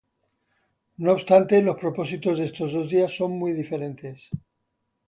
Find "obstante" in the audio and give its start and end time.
1.11-1.61